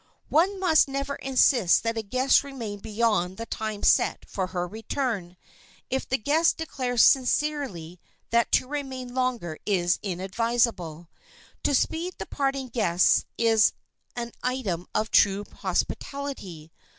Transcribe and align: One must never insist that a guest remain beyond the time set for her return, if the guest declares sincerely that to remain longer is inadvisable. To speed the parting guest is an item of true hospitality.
One 0.29 0.59
must 0.59 0.87
never 0.87 1.15
insist 1.17 1.83
that 1.83 1.95
a 1.95 2.01
guest 2.01 2.43
remain 2.43 2.79
beyond 2.79 3.37
the 3.37 3.45
time 3.45 3.83
set 3.83 4.25
for 4.27 4.47
her 4.47 4.67
return, 4.67 5.37
if 5.91 6.09
the 6.09 6.17
guest 6.17 6.57
declares 6.57 7.03
sincerely 7.03 7.99
that 8.31 8.51
to 8.53 8.67
remain 8.67 9.13
longer 9.13 9.59
is 9.63 9.99
inadvisable. 10.01 11.07
To 11.61 11.75
speed 11.75 12.15
the 12.17 12.25
parting 12.25 12.69
guest 12.69 13.27
is 13.37 13.73
an 14.15 14.31
item 14.41 14.87
of 14.95 15.11
true 15.11 15.45
hospitality. 15.57 16.71